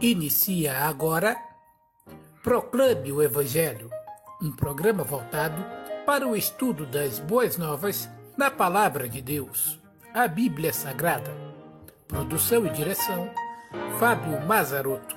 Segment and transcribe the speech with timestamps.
[0.00, 1.36] Inicia agora
[2.44, 3.90] Proclame o Evangelho,
[4.40, 5.60] um programa voltado
[6.06, 9.76] para o estudo das boas novas na Palavra de Deus,
[10.14, 11.36] a Bíblia Sagrada.
[12.06, 13.28] Produção e direção:
[13.98, 15.16] Fábio Mazarotto.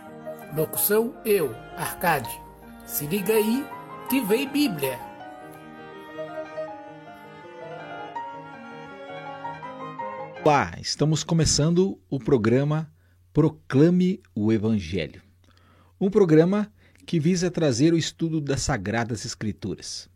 [0.57, 2.41] Locução: eu, Arcade.
[2.83, 3.63] Se liga aí
[4.09, 4.99] que vem Bíblia.
[10.43, 12.91] Olá, estamos começando o programa
[13.33, 15.21] Proclame o Evangelho.
[15.97, 16.69] Um programa
[17.05, 20.09] que visa trazer o estudo das Sagradas Escrituras.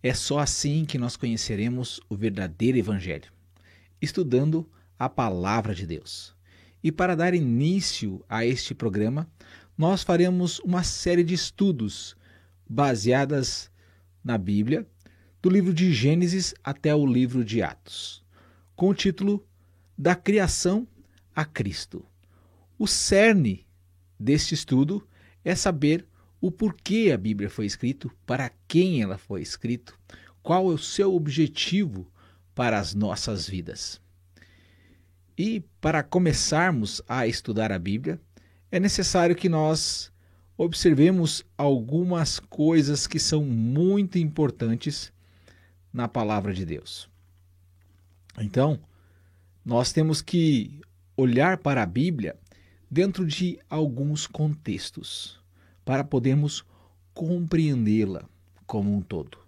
[0.00, 3.32] É só assim que nós conheceremos o verdadeiro Evangelho,
[4.00, 6.32] estudando a Palavra de Deus.
[6.80, 9.28] E para dar início a este programa,
[9.76, 12.16] nós faremos uma série de estudos
[12.70, 13.68] baseadas
[14.22, 14.86] na Bíblia,
[15.42, 18.24] do livro de Gênesis até o livro de Atos,
[18.76, 19.44] com o título
[19.98, 20.86] Da Criação
[21.34, 22.06] a Cristo.
[22.78, 23.66] O cerne
[24.18, 25.06] deste estudo
[25.44, 26.06] é saber
[26.40, 29.92] o porquê a Bíblia foi escrita, para quem ela foi escrita,
[30.42, 32.06] qual é o seu objetivo
[32.54, 34.00] para as nossas vidas.
[35.36, 38.20] E para começarmos a estudar a Bíblia,
[38.70, 40.12] é necessário que nós
[40.56, 45.12] observemos algumas coisas que são muito importantes
[45.92, 47.08] na palavra de Deus.
[48.38, 48.80] Então,
[49.64, 50.80] nós temos que
[51.16, 52.36] olhar para a Bíblia
[52.90, 55.40] dentro de alguns contextos,
[55.84, 56.64] para podermos
[57.12, 58.28] compreendê-la
[58.66, 59.38] como um todo.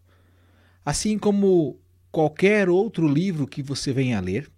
[0.84, 1.78] Assim como
[2.10, 4.50] qualquer outro livro que você venha ler,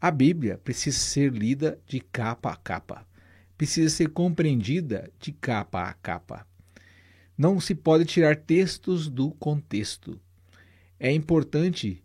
[0.00, 3.06] a Bíblia precisa ser lida de capa a capa,
[3.58, 6.46] precisa ser compreendida de capa a capa.
[7.36, 10.18] Não se pode tirar textos do contexto.
[10.98, 12.02] É importante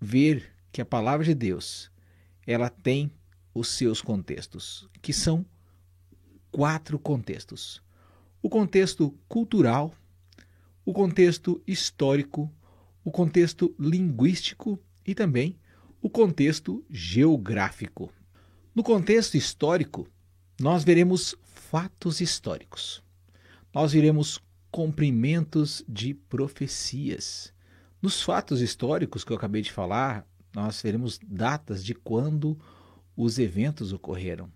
[0.00, 1.90] ver que a palavra de Deus,
[2.46, 3.10] ela tem
[3.58, 5.44] os seus contextos, que são
[6.50, 7.82] quatro contextos:
[8.42, 9.94] o contexto cultural,
[10.84, 12.52] o contexto histórico,
[13.02, 15.58] o contexto linguístico e também
[16.02, 18.12] o contexto geográfico.
[18.74, 20.06] No contexto histórico,
[20.60, 23.02] nós veremos fatos históricos.
[23.74, 24.40] Nós veremos
[24.70, 27.52] cumprimentos de profecias.
[28.02, 32.58] Nos fatos históricos que eu acabei de falar, nós veremos datas de quando
[33.16, 34.50] os eventos ocorreram.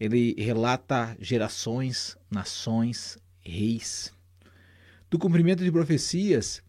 [0.00, 4.12] Ele relata gerações, nações, reis.
[5.10, 6.62] Do cumprimento de profecias,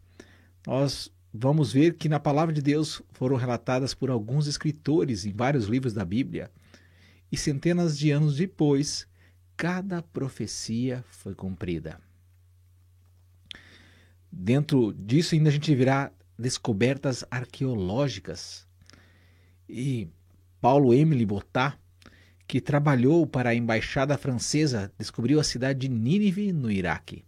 [0.67, 5.65] nós vamos ver que na palavra de Deus foram relatadas por alguns escritores em vários
[5.65, 6.51] livros da Bíblia,
[7.31, 9.07] e centenas de anos depois,
[9.57, 11.99] cada profecia foi cumprida.
[14.31, 18.67] Dentro disso, ainda a gente verá descobertas arqueológicas.
[19.67, 20.09] E
[20.65, 21.77] Paulo Emily Botat,
[22.47, 27.23] que trabalhou para a embaixada francesa, descobriu a cidade de Nínive, no Iraque.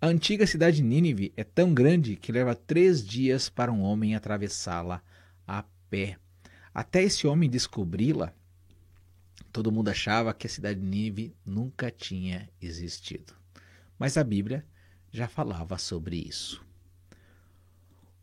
[0.00, 4.16] A antiga cidade de Nínive é tão grande que leva três dias para um homem
[4.16, 5.00] atravessá-la
[5.46, 6.16] a pé.
[6.74, 8.34] Até esse homem descobri-la,
[9.52, 13.32] todo mundo achava que a cidade de Nínive nunca tinha existido.
[13.96, 14.66] Mas a Bíblia
[15.08, 16.66] já falava sobre isso.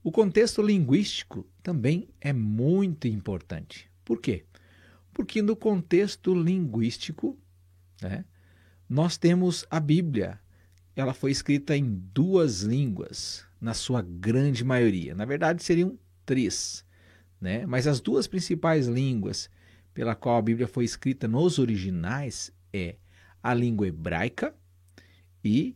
[0.04, 3.90] O contexto linguístico também é muito importante.
[4.04, 4.44] Por quê?
[5.20, 7.38] Porque no contexto linguístico,
[8.02, 8.24] né,
[8.88, 10.40] nós temos a Bíblia.
[10.96, 15.14] Ela foi escrita em duas línguas, na sua grande maioria.
[15.14, 16.86] Na verdade, seriam três.
[17.42, 17.66] Né?
[17.66, 19.50] Mas as duas principais línguas
[19.94, 22.96] pela qual a Bíblia foi escrita nos originais é
[23.44, 24.56] a língua hebraica
[25.44, 25.76] e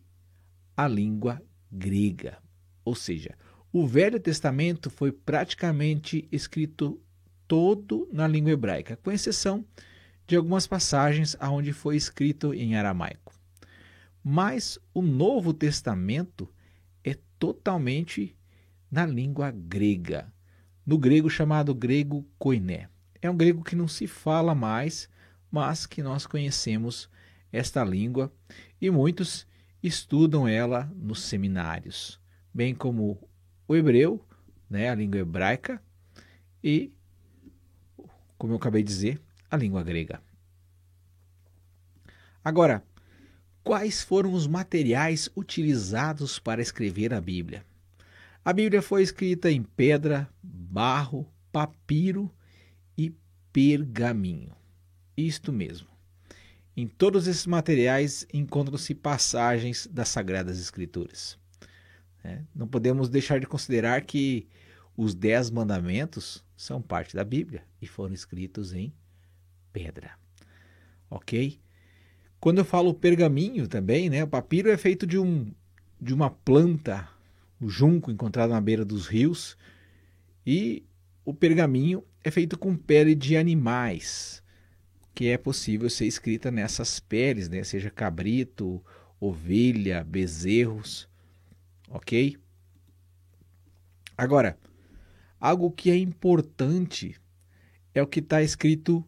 [0.78, 2.38] a língua grega.
[2.86, 3.38] Ou seja,
[3.74, 7.03] o Velho Testamento foi praticamente escrito
[7.48, 9.66] todo na língua hebraica, com exceção
[10.26, 13.34] de algumas passagens onde foi escrito em aramaico.
[14.24, 16.50] Mas o Novo Testamento
[17.04, 18.36] é totalmente
[18.90, 20.32] na língua grega,
[20.86, 22.90] no grego chamado grego koiné.
[23.22, 25.10] É um grego que não se fala mais,
[25.52, 27.10] mas que nós conhecemos
[27.52, 28.34] esta língua
[28.82, 29.46] e muitos
[29.82, 32.20] estudam ela nos seminários,
[32.54, 33.30] bem como
[33.68, 34.26] o hebreu,
[34.70, 35.82] né, a língua hebraica,
[36.64, 36.94] e
[38.38, 40.22] como eu acabei de dizer, a língua grega.
[42.44, 42.84] Agora,
[43.64, 47.66] quais foram os materiais utilizados para escrever a Bíblia?
[48.44, 52.30] A Bíblia foi escrita em pedra, barro, papiro
[52.98, 53.16] e
[53.54, 54.54] pergaminho.
[55.16, 55.88] Isto mesmo.
[56.76, 61.38] Em todos esses materiais encontram-se passagens das Sagradas Escrituras.
[62.24, 64.48] É, não podemos deixar de considerar que
[64.96, 68.94] os Dez Mandamentos são parte da Bíblia e foram escritos em
[69.72, 70.12] pedra.
[71.10, 71.60] Ok?
[72.40, 75.52] Quando eu falo pergaminho também, né, o papiro é feito de, um,
[76.00, 77.08] de uma planta,
[77.60, 79.58] o junco encontrado na beira dos rios,
[80.46, 80.84] e
[81.24, 84.44] o pergaminho é feito com pele de animais,
[85.16, 88.84] que é possível ser escrita nessas peles, né, seja cabrito,
[89.20, 91.08] ovelha, bezerros,
[91.90, 92.38] ok?
[94.18, 94.58] Agora,
[95.44, 97.18] algo que é importante
[97.94, 99.06] é o que está escrito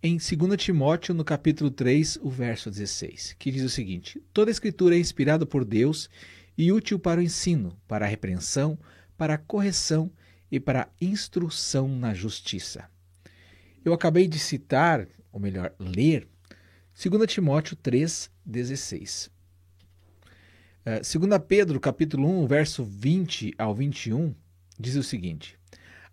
[0.00, 4.94] em 2 Timóteo, no capítulo 3, o verso 16, que diz o seguinte: Toda escritura
[4.94, 6.08] é inspirada por Deus
[6.56, 8.78] e útil para o ensino, para a repreensão,
[9.16, 10.12] para a correção
[10.48, 12.88] e para a instrução na justiça.
[13.84, 16.28] Eu acabei de citar, ou melhor, ler,
[16.94, 19.28] 2 Timóteo 3, 16.
[20.86, 24.32] Uh, 2 Pedro, capítulo 1, verso 20 ao 21,
[24.78, 25.58] diz o seguinte: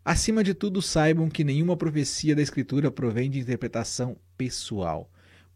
[0.03, 5.07] Acima de tudo, saibam que nenhuma profecia da Escritura provém de interpretação pessoal,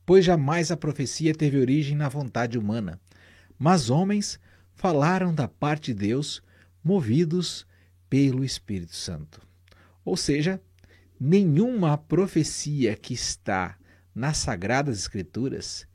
[0.06, 3.02] pois jamais a profecia teve origem na vontade humana.
[3.58, 4.40] Mas homens
[4.76, 6.44] falaram da parte de Deus,
[6.84, 7.66] movidos
[8.08, 9.42] pelo Espírito Santo.
[10.04, 10.62] Ou seja,
[11.20, 13.76] nenhuma profecia que está
[14.14, 15.88] nas Sagradas Escrituras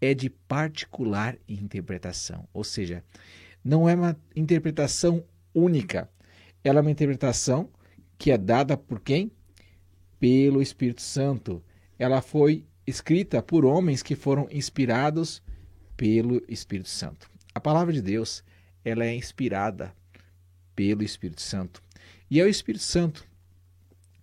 [0.00, 2.48] é de particular interpretação.
[2.54, 3.02] Ou seja,
[3.64, 6.08] não é uma interpretação única,
[6.62, 7.68] ela é uma interpretação
[8.18, 9.30] que é dada por quem?
[10.18, 11.62] Pelo Espírito Santo.
[11.98, 15.42] Ela foi escrita por homens que foram inspirados
[15.96, 17.30] pelo Espírito Santo.
[17.54, 18.44] A palavra de Deus,
[18.84, 19.94] ela é inspirada
[20.74, 21.82] pelo Espírito Santo.
[22.30, 23.26] E é o Espírito Santo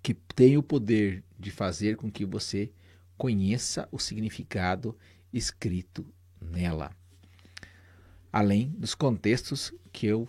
[0.01, 2.69] que tem o poder de fazer com que você
[3.17, 4.97] conheça o significado
[5.31, 6.05] escrito
[6.41, 6.91] nela.
[8.31, 10.27] Além dos contextos que eu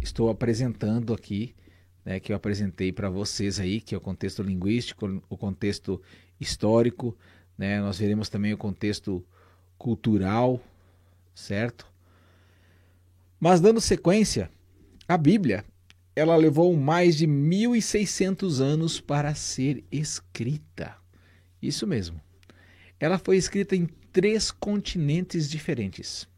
[0.00, 1.54] estou apresentando aqui
[2.04, 6.00] né, que eu apresentei para vocês aí, que é o contexto linguístico, o contexto
[6.40, 7.16] histórico,
[7.56, 9.24] né, nós veremos também o contexto
[9.78, 10.60] cultural,
[11.34, 11.86] certo?
[13.38, 14.50] Mas dando sequência,
[15.08, 15.64] a Bíblia,
[16.14, 20.96] ela levou mais de 1600 anos para ser escrita.
[21.60, 22.20] Isso mesmo.
[23.00, 26.28] Ela foi escrita em três continentes diferentes: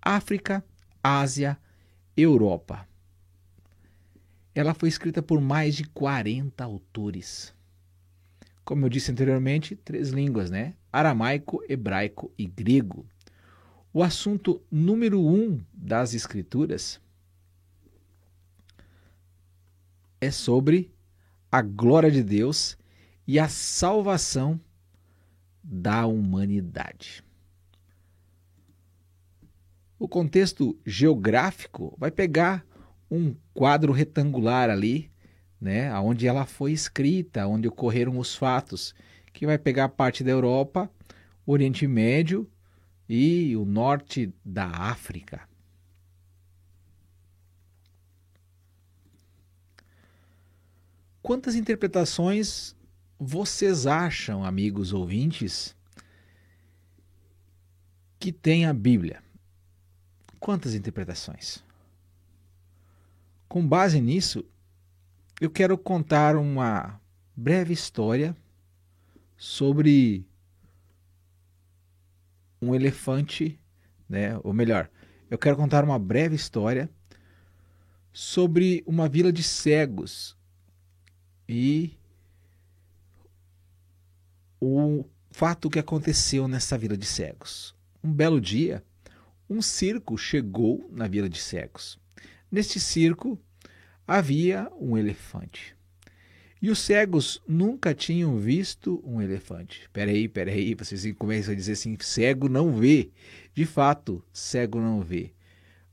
[0.00, 0.64] África,
[1.02, 1.58] Ásia,
[2.16, 2.86] Europa.
[4.54, 7.54] Ela foi escrita por mais de 40 autores.
[8.64, 10.74] Como eu disse anteriormente, três línguas, né?
[10.92, 13.06] Aramaico, hebraico e grego.
[13.92, 17.00] O assunto número um das Escrituras
[20.20, 20.94] é sobre
[21.50, 22.78] a glória de Deus
[23.26, 24.60] e a salvação
[25.62, 27.24] da humanidade.
[29.98, 32.64] O contexto geográfico vai pegar
[33.12, 35.10] um quadro retangular ali,
[35.60, 38.94] né, onde ela foi escrita, onde ocorreram os fatos,
[39.34, 40.90] que vai pegar parte da Europa,
[41.44, 42.50] o Oriente Médio
[43.06, 45.46] e o norte da África.
[51.20, 52.74] Quantas interpretações
[53.18, 55.76] vocês acham, amigos ouvintes,
[58.18, 59.22] que tem a Bíblia?
[60.40, 61.62] Quantas interpretações?
[63.52, 64.42] Com base nisso,
[65.38, 66.98] eu quero contar uma
[67.36, 68.34] breve história
[69.36, 70.26] sobre
[72.62, 73.60] um elefante,
[74.08, 74.40] né?
[74.42, 74.90] Ou melhor,
[75.30, 76.88] eu quero contar uma breve história
[78.10, 80.34] sobre uma vila de cegos
[81.46, 81.94] e
[84.58, 87.76] o fato que aconteceu nessa vila de cegos.
[88.02, 88.82] Um belo dia,
[89.46, 92.00] um circo chegou na vila de cegos.
[92.52, 93.40] Neste circo
[94.06, 95.74] havia um elefante.
[96.60, 99.88] E os cegos nunca tinham visto um elefante.
[99.90, 103.10] Peraí, peraí, vocês começam a dizer assim: cego não vê.
[103.54, 105.32] De fato, cego não vê.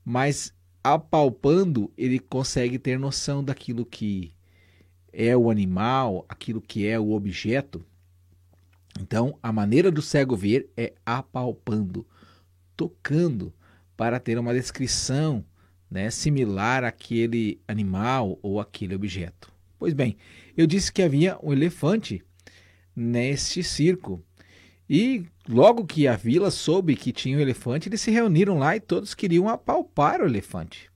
[0.04, 0.52] Mas
[0.84, 4.34] apalpando, ele consegue ter noção daquilo que
[5.14, 7.82] é o animal, aquilo que é o objeto.
[9.00, 12.06] Então, a maneira do cego ver é apalpando,
[12.76, 13.50] tocando,
[13.96, 15.42] para ter uma descrição
[15.90, 19.52] né, similar àquele animal ou aquele objeto.
[19.78, 20.16] Pois bem,
[20.56, 22.22] eu disse que havia um elefante
[22.94, 24.22] neste circo.
[24.88, 28.80] E logo que a vila soube que tinha um elefante, eles se reuniram lá e
[28.80, 30.90] todos queriam apalpar o elefante.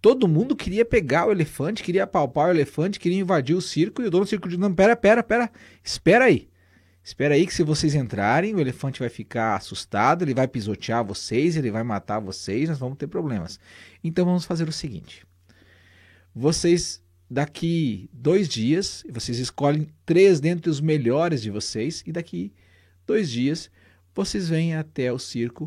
[0.00, 4.00] Todo mundo queria pegar o elefante, queria apalpar o elefante, queria invadir o circo.
[4.00, 5.50] E o dono do circo disse: Não, pera, pera, pera,
[5.82, 6.48] espera aí.
[7.02, 11.56] Espera aí que se vocês entrarem, o elefante vai ficar assustado, ele vai pisotear vocês,
[11.56, 13.58] ele vai matar vocês, nós vamos ter problemas.
[14.02, 15.26] Então vamos fazer o seguinte:
[16.34, 22.52] vocês daqui dois dias, vocês escolhem três dentre os melhores de vocês, e daqui
[23.06, 23.70] dois dias
[24.14, 25.64] vocês vêm até o circo,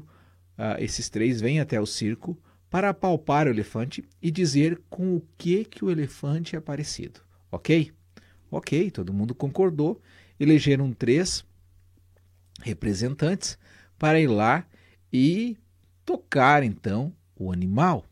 [0.58, 2.38] uh, esses três vêm até o circo
[2.70, 7.20] para apalpar o elefante e dizer com o que que o elefante é parecido,
[7.52, 7.92] ok?
[8.50, 10.02] Ok, todo mundo concordou.
[10.38, 11.46] Elegeram três
[12.62, 13.58] representantes
[13.98, 14.68] para ir lá
[15.12, 15.58] e
[16.06, 18.06] tocar então o animal.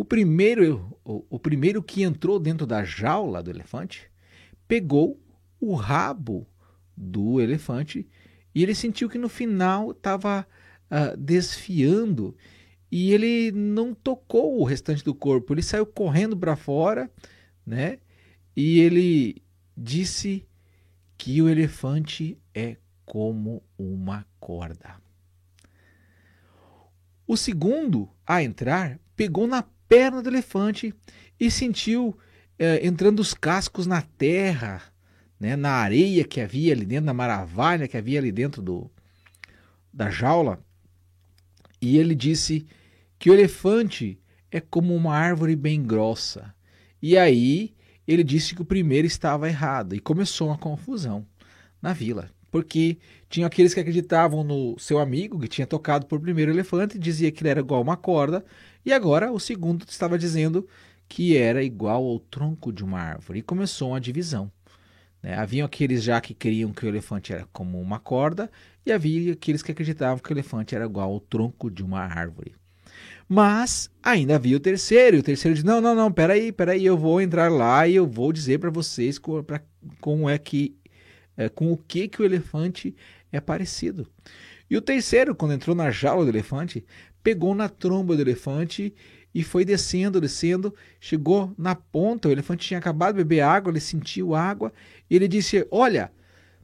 [0.00, 4.10] O primeiro, o, o primeiro que entrou dentro da jaula do elefante
[4.66, 5.20] pegou
[5.60, 6.48] o rabo
[6.96, 8.08] do elefante
[8.54, 10.46] e ele sentiu que no final estava
[10.90, 12.34] uh, desfiando
[12.90, 15.52] e ele não tocou o restante do corpo.
[15.52, 17.10] Ele saiu correndo para fora,
[17.66, 17.98] né?
[18.56, 19.42] E ele
[19.76, 20.48] disse
[21.18, 24.96] que o elefante é como uma corda.
[27.26, 30.94] O segundo a entrar pegou na perna do elefante
[31.38, 32.16] e sentiu
[32.56, 34.80] é, entrando os cascos na terra,
[35.38, 38.88] né, na areia que havia ali dentro, na maravilha que havia ali dentro do,
[39.92, 40.64] da jaula.
[41.82, 42.68] E ele disse
[43.18, 46.54] que o elefante é como uma árvore bem grossa.
[47.02, 47.74] E aí
[48.06, 51.26] ele disse que o primeiro estava errado e começou uma confusão
[51.82, 52.30] na vila.
[52.50, 57.30] Porque tinha aqueles que acreditavam no seu amigo que tinha tocado por primeiro elefante dizia
[57.30, 58.44] que ele era igual uma corda,
[58.84, 60.66] e agora o segundo estava dizendo
[61.08, 63.40] que era igual ao tronco de uma árvore.
[63.40, 64.50] E começou uma divisão.
[65.22, 65.34] Né?
[65.34, 68.50] Haviam aqueles já que queriam que o elefante era como uma corda,
[68.84, 72.54] e havia aqueles que acreditavam que o elefante era igual ao tronco de uma árvore.
[73.28, 76.98] Mas ainda havia o terceiro, e o terceiro disse: Não, não, não, peraí, peraí, eu
[76.98, 79.20] vou entrar lá e eu vou dizer para vocês
[80.00, 80.76] como é que,
[81.40, 82.94] é, com o que, que o elefante
[83.32, 84.06] é parecido.
[84.68, 86.84] E o terceiro, quando entrou na jaula do elefante,
[87.22, 88.94] pegou na tromba do elefante
[89.34, 93.80] e foi descendo, descendo, chegou na ponta, o elefante tinha acabado de beber água, ele
[93.80, 94.70] sentiu água,
[95.08, 96.12] e ele disse: Olha,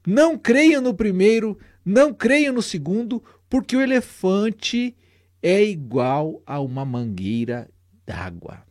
[0.07, 4.95] não creiam no primeiro, não creiam no segundo, porque o elefante
[5.43, 7.67] é igual a uma mangueira
[8.05, 8.63] d'água.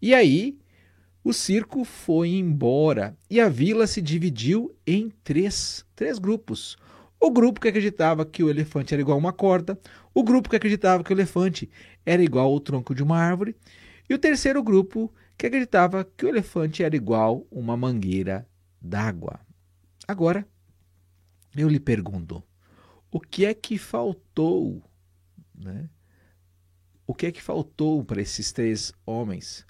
[0.00, 0.56] E aí,
[1.28, 6.78] o circo foi embora e a vila se dividiu em três, três grupos.
[7.20, 9.76] O grupo que acreditava que o elefante era igual a uma corda,
[10.14, 11.68] o grupo que acreditava que o elefante
[12.04, 13.56] era igual ao tronco de uma árvore,
[14.08, 18.48] e o terceiro grupo que acreditava que o elefante era igual a uma mangueira
[18.80, 19.40] d'água.
[20.06, 20.46] Agora,
[21.56, 22.40] eu lhe pergunto:
[23.10, 24.80] o que é que faltou?
[25.52, 25.90] Né?
[27.04, 29.66] O que é que faltou para esses três homens?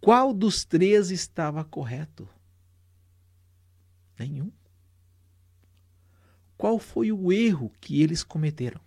[0.00, 2.28] Qual dos três estava correto?
[4.18, 4.50] Nenhum.
[6.56, 8.80] Qual foi o erro que eles cometeram?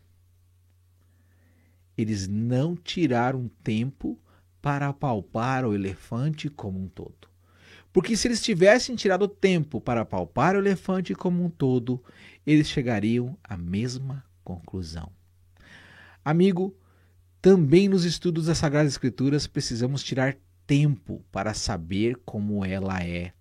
[1.98, 4.20] Eles não tiraram tempo
[4.62, 7.28] para apalpar o elefante como um todo.
[7.92, 12.04] Porque se eles tivessem tirado tempo para apalpar o elefante como um todo,
[12.46, 15.12] eles chegariam à mesma conclusão.
[16.26, 16.76] Amigo,
[17.40, 23.34] também nos estudos das Sagradas Escrituras precisamos tirar tempo para saber como ela é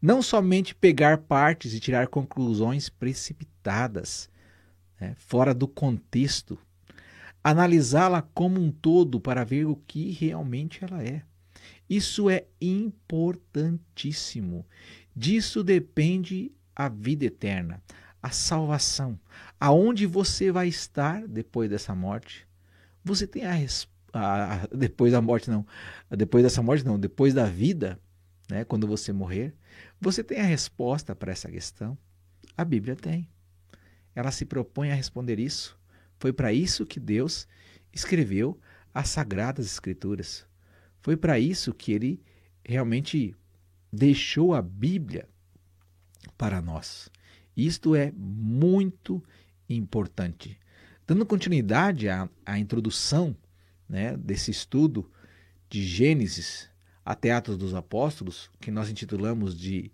[0.00, 4.30] não somente pegar partes e tirar conclusões precipitadas,
[5.00, 6.56] né, fora do contexto,
[7.42, 11.22] analisá-la como um todo para ver o que realmente ela é.
[11.88, 14.66] Isso é importantíssimo.
[15.14, 17.80] Disso depende a vida eterna,
[18.22, 19.18] a salvação.
[19.58, 22.46] Aonde você vai estar depois dessa morte?
[23.04, 23.54] Você tem a,
[24.12, 25.66] a depois da morte não,
[26.10, 28.00] depois dessa morte não, depois da vida,
[28.48, 29.54] né, quando você morrer,
[30.00, 31.96] você tem a resposta para essa questão?
[32.56, 33.28] A Bíblia tem.
[34.14, 35.78] Ela se propõe a responder isso.
[36.18, 37.46] Foi para isso que Deus
[37.92, 38.58] escreveu
[38.94, 40.46] as Sagradas Escrituras.
[41.02, 42.22] Foi para isso que ele
[42.64, 43.36] realmente
[43.92, 45.28] deixou a Bíblia
[46.36, 47.10] para nós.
[47.56, 49.22] Isto é muito
[49.68, 50.58] importante.
[51.06, 53.36] Dando continuidade à, à introdução
[53.88, 55.10] né, desse estudo
[55.68, 56.68] de Gênesis
[57.04, 59.92] até Atos dos Apóstolos, que nós intitulamos de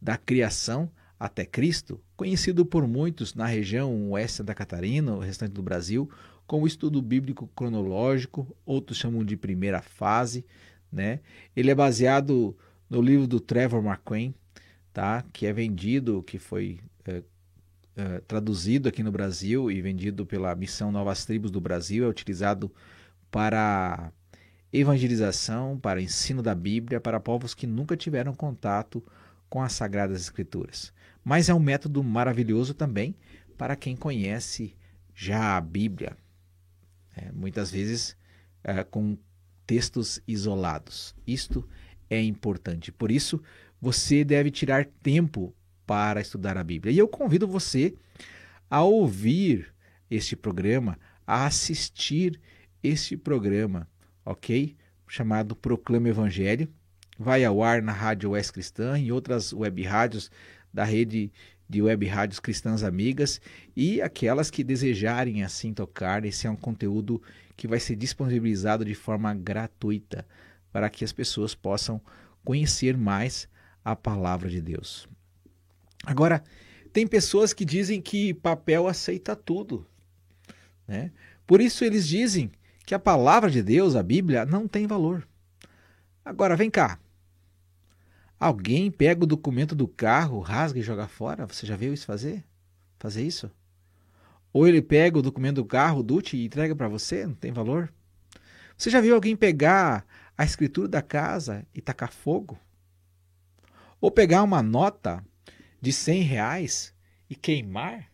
[0.00, 5.62] Da Criação até Cristo, conhecido por muitos na região oeste Santa Catarina, o restante do
[5.62, 6.10] Brasil,
[6.46, 10.44] como estudo bíblico cronológico, outros chamam de primeira fase.
[10.90, 11.20] Né?
[11.54, 12.56] Ele é baseado
[12.88, 14.34] no livro do Trevor McQueen,
[14.92, 15.24] tá?
[15.32, 17.22] que é vendido, que foi é,
[17.96, 22.72] é, traduzido aqui no Brasil e vendido pela Missão Novas Tribos do Brasil, é utilizado
[23.30, 24.12] para
[24.72, 29.04] evangelização, para ensino da Bíblia para povos que nunca tiveram contato
[29.48, 30.92] com as Sagradas Escrituras.
[31.24, 33.14] Mas é um método maravilhoso também
[33.58, 34.74] para quem conhece
[35.14, 36.16] já a Bíblia,
[37.14, 38.16] é, muitas vezes
[38.64, 39.18] é, com
[39.66, 41.14] textos isolados.
[41.26, 41.68] Isto
[42.08, 42.90] é importante.
[42.90, 43.42] Por isso,
[43.80, 45.54] você deve tirar tempo
[45.86, 46.92] para estudar a Bíblia.
[46.92, 47.94] E eu convido você
[48.68, 49.74] a ouvir
[50.10, 52.40] este programa, a assistir
[52.82, 53.88] este programa,
[54.24, 54.76] ok?
[55.06, 56.68] Chamado Proclama Evangelho.
[57.18, 60.30] Vai ao ar na Rádio Oeste Cristã e outras web rádios
[60.72, 61.30] da rede
[61.68, 63.40] de web rádios cristãs amigas
[63.76, 66.24] e aquelas que desejarem assim tocar.
[66.24, 67.22] Esse é um conteúdo
[67.56, 70.26] que vai ser disponibilizado de forma gratuita
[70.72, 72.00] para que as pessoas possam
[72.44, 73.48] conhecer mais
[73.84, 75.08] a palavra de Deus.
[76.04, 76.42] Agora,
[76.92, 79.86] tem pessoas que dizem que papel aceita tudo.
[80.88, 81.12] Né?
[81.46, 82.50] Por isso eles dizem
[82.84, 85.26] que a palavra de Deus, a Bíblia, não tem valor.
[86.24, 86.98] Agora, vem cá.
[88.38, 91.46] Alguém pega o documento do carro, rasga e joga fora?
[91.46, 92.44] Você já viu isso fazer?
[92.98, 93.50] Fazer isso?
[94.52, 97.26] Ou ele pega o documento do carro, o DUT, e entrega para você?
[97.26, 97.92] Não tem valor?
[98.76, 100.06] Você já viu alguém pegar
[100.36, 102.58] a escritura da casa e tacar fogo?
[104.00, 105.22] Ou pegar uma nota
[105.80, 106.94] de 100 reais
[107.28, 108.10] e queimar?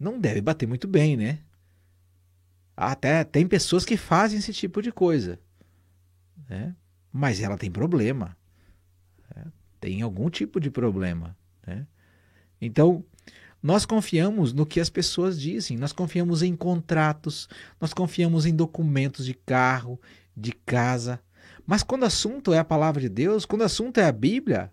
[0.00, 1.40] Não deve bater muito bem, né?
[2.76, 5.38] Até tem pessoas que fazem esse tipo de coisa.
[6.48, 6.74] Né?
[7.12, 8.36] Mas ela tem problema.
[9.34, 9.44] Né?
[9.80, 11.36] Tem algum tipo de problema.
[11.66, 11.86] Né?
[12.60, 13.04] Então,
[13.62, 17.48] nós confiamos no que as pessoas dizem, nós confiamos em contratos,
[17.80, 20.00] nós confiamos em documentos de carro,
[20.36, 21.20] de casa.
[21.66, 24.70] Mas quando o assunto é a palavra de Deus, quando o assunto é a Bíblia,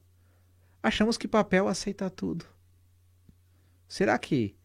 [0.83, 2.45] achamos que papel aceita tudo.
[3.87, 4.55] Será que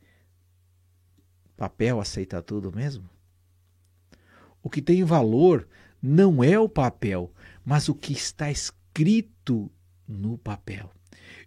[1.57, 3.09] papel aceita tudo mesmo?
[4.66, 5.68] O que tem valor
[6.02, 7.32] não é o papel,
[7.64, 9.70] mas o que está escrito
[10.08, 10.90] no papel.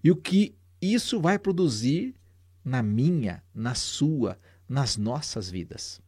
[0.01, 2.15] E o que isso vai produzir
[2.63, 6.01] na minha, na sua, nas nossas vidas.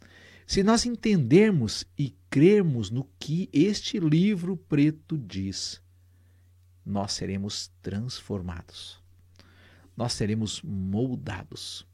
[0.47, 5.81] Se nós entendermos e crermos no que este livro preto diz,
[6.85, 9.03] nós seremos transformados.
[9.97, 11.85] Nós seremos moldados.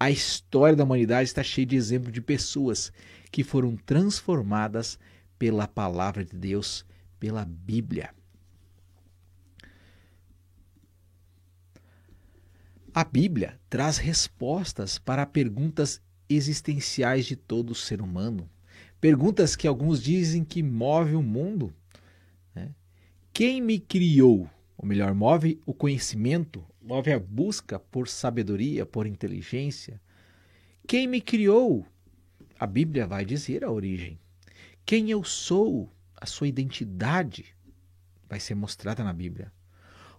[0.00, 2.92] A história da humanidade está cheia de exemplos de pessoas
[3.30, 4.98] que foram transformadas
[5.38, 6.84] pela palavra de Deus,
[7.18, 8.14] pela Bíblia.
[12.92, 18.50] A Bíblia traz respostas para perguntas existenciais de todo ser humano.
[19.00, 21.72] Perguntas que alguns dizem que move o mundo.
[22.54, 22.74] Né?
[23.32, 24.50] Quem me criou?
[24.76, 30.00] Ou melhor, move o conhecimento, move a busca por sabedoria, por inteligência.
[30.86, 31.86] Quem me criou?
[32.60, 34.20] A Bíblia vai dizer a origem.
[34.84, 35.90] Quem eu sou?
[36.14, 37.56] A sua identidade
[38.28, 39.50] vai ser mostrada na Bíblia.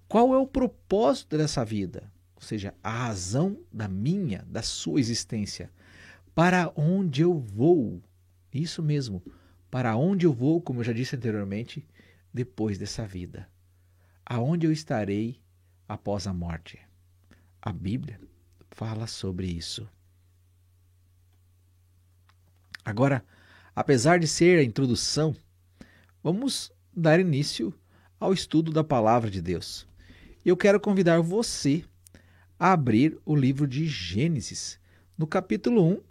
[0.07, 2.11] Qual é o propósito dessa vida?
[2.41, 5.71] ou seja, a razão da minha, da sua existência.
[6.33, 8.01] Para onde eu vou?
[8.51, 9.23] Isso mesmo,
[9.69, 11.87] para onde eu vou, como eu já disse anteriormente,
[12.33, 13.47] depois dessa vida.
[14.25, 15.39] Aonde eu estarei
[15.87, 16.79] após a morte?
[17.61, 18.19] A Bíblia
[18.71, 19.87] fala sobre isso.
[22.83, 23.23] Agora,
[23.75, 25.35] apesar de ser a introdução,
[26.23, 27.73] vamos dar início
[28.19, 29.87] ao estudo da palavra de Deus.
[30.43, 31.83] Eu quero convidar você
[32.59, 34.79] a abrir o livro de Gênesis,
[35.17, 36.01] no capítulo 1,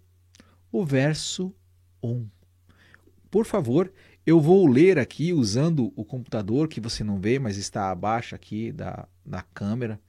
[0.72, 1.54] o verso
[2.02, 2.28] 1.
[3.30, 3.92] Por favor,
[4.26, 8.70] eu vou ler aqui usando o computador que você não vê, mas está abaixo aqui
[8.70, 10.00] da, da câmera.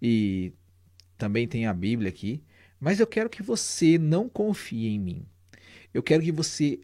[0.00, 0.52] E
[1.18, 2.42] também tem a Bíblia aqui.
[2.78, 5.26] Mas eu quero que você não confie em mim.
[5.92, 6.80] Eu quero que você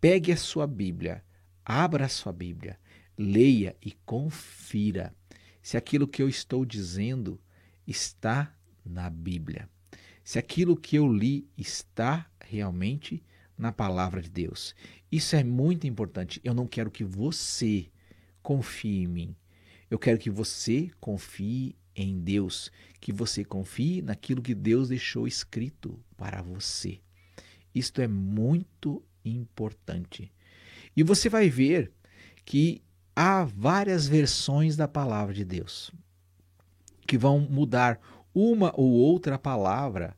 [0.00, 1.24] pegue a sua Bíblia,
[1.64, 2.78] abra a sua Bíblia,
[3.18, 5.14] leia e confira
[5.62, 7.40] se aquilo que eu estou dizendo
[7.86, 9.68] está na Bíblia.
[10.22, 13.22] Se aquilo que eu li está realmente
[13.56, 14.74] na palavra de Deus.
[15.10, 16.40] Isso é muito importante.
[16.44, 17.88] Eu não quero que você
[18.42, 19.36] confie em mim.
[19.90, 26.02] Eu quero que você confie em Deus, que você confie naquilo que Deus deixou escrito
[26.16, 27.00] para você.
[27.74, 30.32] Isto é muito importante.
[30.96, 31.92] E você vai ver
[32.44, 32.82] que
[33.16, 35.92] há várias versões da palavra de Deus
[37.06, 38.00] que vão mudar
[38.34, 40.16] uma ou outra palavra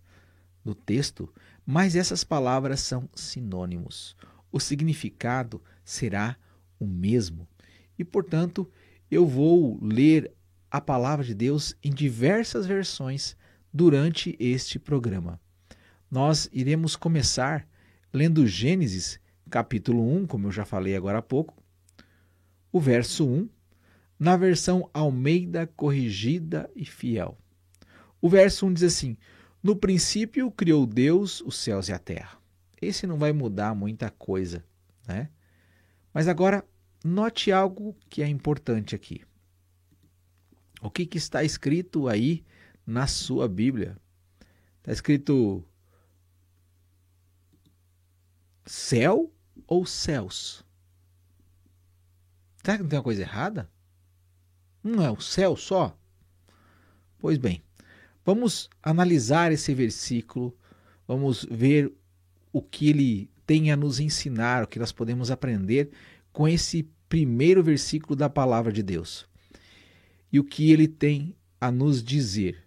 [0.64, 1.32] no texto,
[1.64, 4.16] mas essas palavras são sinônimos.
[4.50, 6.36] O significado será
[6.78, 7.46] o mesmo.
[7.98, 8.70] E, portanto,
[9.10, 10.32] eu vou ler
[10.70, 13.36] a palavra de Deus em diversas versões
[13.72, 15.40] durante este programa.
[16.16, 17.68] Nós iremos começar
[18.10, 21.62] lendo Gênesis, capítulo 1, como eu já falei agora há pouco,
[22.72, 23.46] o verso 1
[24.18, 27.36] na versão Almeida Corrigida e Fiel.
[28.18, 29.18] O verso 1 diz assim:
[29.62, 32.38] No princípio criou Deus os céus e a terra.
[32.80, 34.64] Esse não vai mudar muita coisa,
[35.06, 35.28] né?
[36.14, 36.64] Mas agora
[37.04, 39.20] note algo que é importante aqui.
[40.80, 42.42] O que, que está escrito aí
[42.86, 43.98] na sua Bíblia?
[44.80, 45.62] Está escrito
[48.66, 49.32] céu
[49.66, 50.64] ou céus?
[52.62, 53.70] Será que não tem uma coisa errada?
[54.82, 55.96] Não é o céu só?
[57.18, 57.62] Pois bem,
[58.24, 60.56] vamos analisar esse versículo,
[61.06, 61.92] vamos ver
[62.52, 65.90] o que ele tem a nos ensinar, o que nós podemos aprender
[66.32, 69.28] com esse primeiro versículo da palavra de Deus.
[70.32, 72.64] E o que ele tem a nos dizer.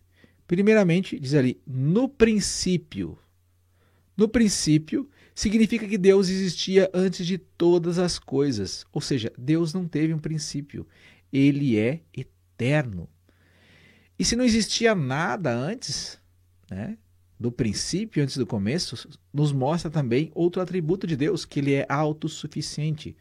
[0.48, 3.18] Primeiramente, diz ali, no princípio.
[4.16, 5.10] No princípio
[5.40, 8.86] significa que Deus existia antes de todas as coisas.
[8.92, 10.86] Ou seja, Deus não teve um princípio
[11.32, 13.08] ele é eterno.
[14.18, 16.20] E se não existia nada antes,
[16.70, 16.98] né,
[17.40, 21.86] do princípio, antes do começo, nos mostra também outro atributo de Deus, que ele é
[21.88, 23.16] autossuficiente.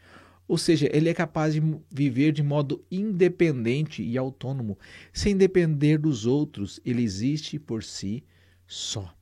[0.48, 4.76] Ou seja, ele é capaz de viver de modo independente e autônomo,
[5.12, 8.24] sem depender dos outros, ele existe por si
[8.66, 9.16] só.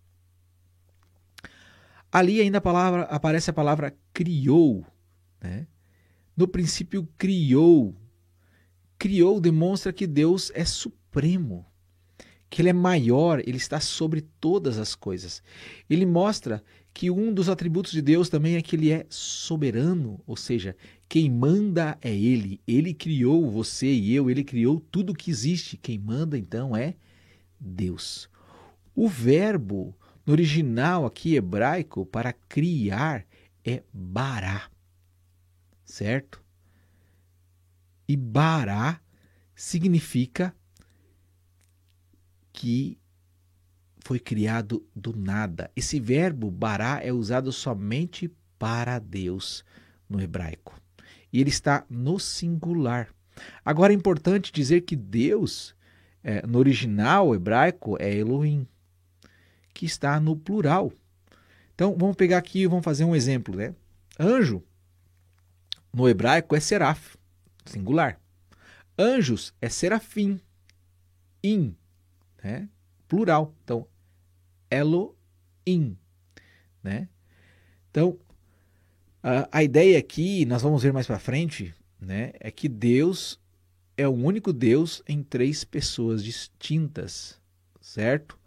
[2.17, 4.87] Ali ainda a palavra, aparece a palavra criou.
[5.43, 5.67] Né?
[6.37, 7.95] No princípio criou
[8.99, 11.67] criou demonstra que Deus é supremo,
[12.49, 15.43] que ele é maior, ele está sobre todas as coisas.
[15.89, 16.63] Ele mostra
[16.95, 20.75] que um dos atributos de Deus também é que ele é soberano, ou seja,
[21.09, 22.61] quem manda é ele.
[22.67, 25.77] Ele criou você e eu, ele criou tudo que existe.
[25.77, 26.95] Quem manda então é
[27.61, 28.31] Deus.
[28.95, 29.95] O verbo
[30.27, 33.25] no original aqui hebraico para criar
[33.65, 34.69] é bará.
[35.85, 36.45] Certo?
[38.09, 39.01] E bará
[39.55, 40.55] significa
[42.53, 42.99] que
[44.01, 45.71] foi criado do nada.
[45.77, 49.65] Esse verbo bará é usado somente para Deus
[50.09, 50.81] no hebraico.
[51.33, 53.09] E ele está no singular.
[53.65, 55.75] Agora é importante dizer que Deus,
[56.23, 58.67] é, no original hebraico, é Elohim,
[59.77, 60.91] que está no plural.
[61.75, 63.55] Então vamos pegar aqui e vamos fazer um exemplo.
[63.55, 63.75] Né?
[64.19, 64.63] Anjo,
[65.93, 67.17] no hebraico, é seraf
[67.67, 68.19] singular.
[68.99, 70.41] Anjos é serafim,
[71.45, 71.77] in,
[72.43, 72.69] né?
[73.07, 73.55] plural.
[73.63, 73.87] Então,
[74.71, 75.99] Elohim,
[76.83, 77.09] né?
[77.91, 78.19] Então,
[79.23, 83.39] a, a ideia aqui, nós vamos ver mais para frente, né, é que Deus
[83.97, 87.41] é o único Deus em três pessoas distintas,
[87.81, 88.39] certo?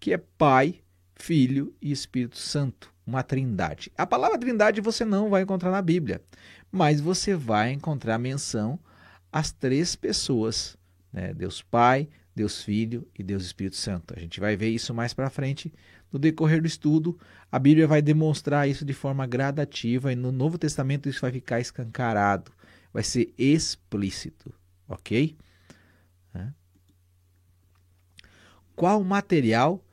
[0.00, 0.80] Que é Pai,
[1.14, 3.92] Filho e Espírito Santo, uma trindade.
[3.96, 6.20] A palavra trindade você não vai encontrar na Bíblia,
[6.72, 8.80] mas você vai encontrar menção
[9.30, 10.76] às três pessoas,
[11.12, 11.32] né?
[11.34, 14.14] Deus Pai, Deus Filho e Deus Espírito Santo.
[14.16, 15.72] A gente vai ver isso mais para frente
[16.10, 17.18] no decorrer do estudo.
[17.52, 21.60] A Bíblia vai demonstrar isso de forma gradativa e no Novo Testamento isso vai ficar
[21.60, 22.50] escancarado,
[22.92, 24.52] vai ser explícito,
[24.88, 25.36] ok?
[28.80, 29.84] Qual material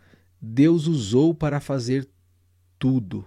[0.42, 2.08] Deus usou para fazer
[2.78, 3.26] tudo?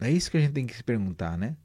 [0.00, 1.56] É isso que a gente tem que se perguntar, né?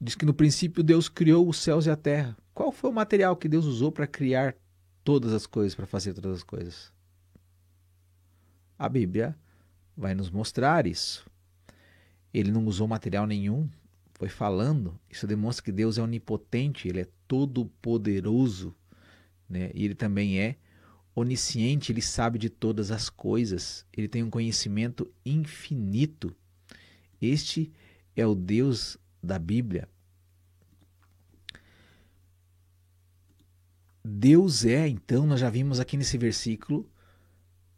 [0.00, 2.36] Diz que no princípio Deus criou os céus e a terra.
[2.54, 4.54] Qual foi o material que Deus usou para criar
[5.04, 6.92] todas as coisas, para fazer todas as coisas?
[8.78, 9.36] A Bíblia
[9.96, 11.26] vai nos mostrar isso.
[12.32, 13.68] Ele não usou material nenhum,
[14.14, 14.98] foi falando.
[15.10, 18.74] Isso demonstra que Deus é onipotente, ele é todo poderoso,
[19.48, 19.70] né?
[19.74, 20.56] E ele também é
[21.18, 26.34] onisciente, ele sabe de todas as coisas, ele tem um conhecimento infinito.
[27.20, 27.72] Este
[28.14, 29.88] é o Deus da Bíblia.
[34.04, 36.88] Deus é, então, nós já vimos aqui nesse versículo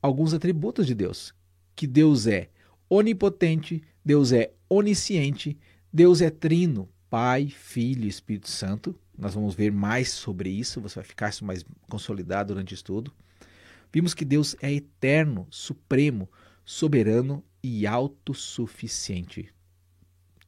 [0.00, 1.34] alguns atributos de Deus.
[1.74, 2.50] Que Deus é
[2.88, 5.58] onipotente, Deus é onisciente,
[5.92, 8.94] Deus é trino, Pai, Filho e Espírito Santo.
[9.18, 13.12] Nós vamos ver mais sobre isso, você vai ficar mais consolidado durante o estudo.
[13.92, 16.30] Vimos que Deus é eterno, supremo,
[16.64, 19.52] soberano e autossuficiente.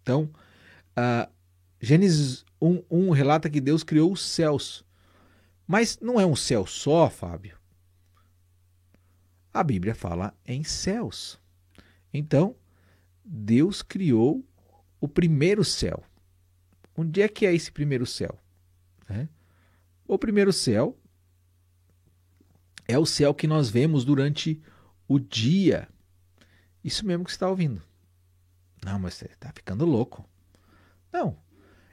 [0.01, 0.31] Então,
[0.97, 1.31] uh,
[1.81, 4.85] Gênesis 1, 1 relata que Deus criou os céus.
[5.67, 7.59] Mas não é um céu só, Fábio.
[9.53, 11.39] A Bíblia fala em céus.
[12.13, 12.57] Então,
[13.25, 14.45] Deus criou
[15.01, 16.03] o primeiro céu.
[16.97, 18.39] Onde é que é esse primeiro céu?
[19.09, 19.27] É.
[20.07, 20.97] O primeiro céu
[22.93, 24.61] é o céu que nós vemos durante
[25.09, 25.89] o dia.
[26.85, 27.83] Isso mesmo que você está ouvindo.
[28.85, 30.29] Não, mas você está ficando louco.
[31.11, 31.37] Não,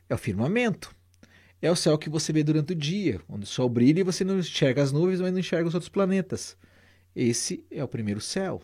[0.09, 0.93] é o firmamento.
[1.61, 4.23] É o céu que você vê durante o dia, onde o sol brilha e você
[4.23, 6.57] não enxerga as nuvens, mas não enxerga os outros planetas.
[7.15, 8.61] Esse é o primeiro céu,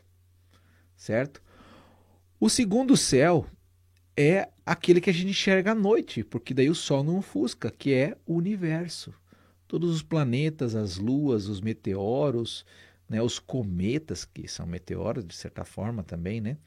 [0.96, 1.42] certo?
[2.40, 3.46] O segundo céu
[4.16, 7.94] é aquele que a gente enxerga à noite, porque daí o sol não ofusca, que
[7.94, 9.14] é o universo
[9.68, 12.66] todos os planetas, as luas, os meteoros,
[13.10, 16.58] né, os cometas, que são meteoros de certa forma também, né,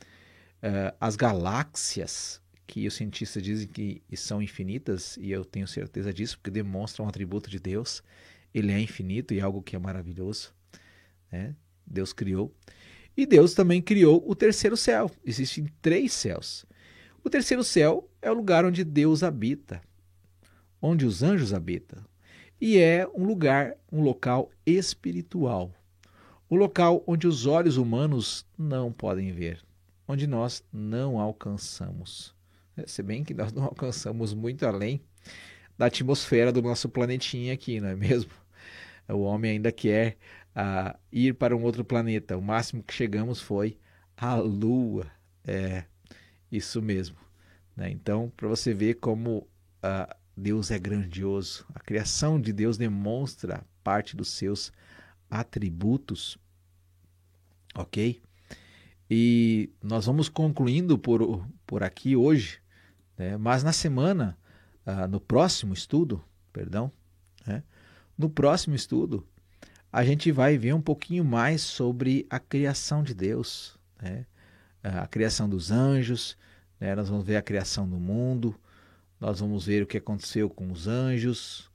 [0.63, 6.37] uh, as galáxias, que os cientistas dizem que são infinitas, e eu tenho certeza disso,
[6.37, 8.03] porque demonstram um atributo de Deus.
[8.53, 10.53] Ele é infinito e algo que é maravilhoso.
[11.33, 11.55] Né?
[11.87, 12.55] Deus criou.
[13.17, 15.11] E Deus também criou o terceiro céu.
[15.25, 16.67] Existem três céus.
[17.25, 19.81] O terceiro céu é o lugar onde Deus habita,
[20.81, 22.05] onde os anjos habitam.
[22.61, 25.73] E é um lugar, um local espiritual.
[26.49, 29.63] O local onde os olhos humanos não podem ver,
[30.07, 32.35] onde nós não alcançamos.
[32.77, 35.01] É, se bem que nós não alcançamos muito além
[35.77, 38.31] da atmosfera do nosso planetinha aqui, não é mesmo?
[39.11, 40.19] O homem ainda quer
[40.55, 42.37] uh, ir para um outro planeta.
[42.37, 43.79] O máximo que chegamos foi
[44.15, 45.07] a Lua.
[45.47, 45.85] É,
[46.53, 47.17] isso mesmo.
[47.75, 47.91] Né?
[47.91, 49.49] Então, para você ver como
[49.83, 54.73] uh, Deus é grandioso, a criação de Deus demonstra parte dos seus
[55.29, 56.39] atributos.
[57.75, 58.23] Ok?
[59.11, 62.61] E nós vamos concluindo por, por aqui hoje
[63.19, 63.37] né?
[63.37, 64.39] Mas na semana,
[64.87, 66.23] ah, no próximo estudo,
[66.53, 66.91] perdão,
[67.45, 67.65] né?
[68.17, 69.27] no próximo estudo,
[69.93, 74.25] a gente vai ver um pouquinho mais sobre a criação de Deus, né?
[74.83, 76.37] a criação dos anjos,
[76.79, 76.95] né?
[76.95, 78.55] nós vamos ver a criação do mundo,
[79.21, 81.71] nós vamos ver o que aconteceu com os anjos,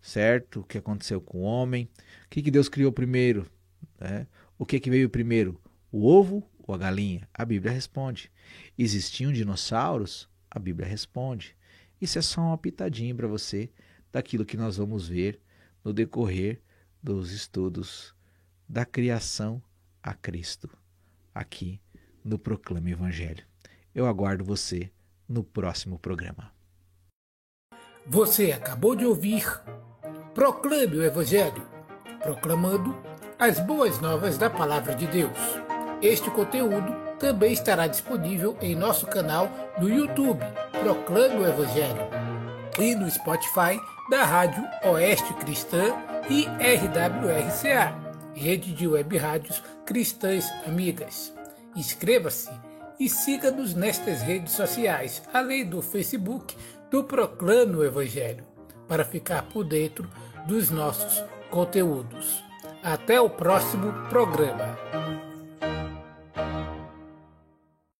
[0.00, 0.60] certo?
[0.60, 1.88] O que aconteceu com o homem,
[2.24, 3.50] o que, que Deus criou primeiro,
[3.98, 4.26] né?
[4.58, 7.28] o que, que veio primeiro, o ovo ou a galinha?
[7.34, 8.30] A Bíblia responde.
[8.78, 10.28] Existiam dinossauros?
[10.50, 11.56] A Bíblia responde.
[12.00, 13.70] Isso é só uma pitadinha para você
[14.12, 15.40] daquilo que nós vamos ver
[15.84, 16.60] no decorrer
[17.02, 18.14] dos estudos
[18.68, 19.62] da criação
[20.02, 20.68] a Cristo,
[21.34, 21.80] aqui
[22.24, 23.44] no Proclame Evangelho.
[23.94, 24.90] Eu aguardo você
[25.28, 26.55] no próximo programa.
[28.08, 29.44] Você acabou de ouvir
[30.32, 31.66] Proclame o Evangelho,
[32.22, 32.96] proclamando
[33.36, 35.36] as boas novas da Palavra de Deus.
[36.00, 40.44] Este conteúdo também estará disponível em nosso canal no YouTube,
[40.80, 42.08] Proclame o Evangelho,
[42.78, 45.92] e no Spotify da Rádio Oeste Cristã
[46.30, 47.92] e RWRCA,
[48.34, 51.32] Rede de Web Rádios Cristãs Amigas.
[51.74, 52.50] Inscreva-se
[53.00, 56.56] e siga-nos nestas redes sociais, além do Facebook
[56.90, 58.44] do Proclame o Evangelho,
[58.86, 60.08] para ficar por dentro
[60.46, 62.42] dos nossos conteúdos.
[62.82, 64.75] Até o próximo programa.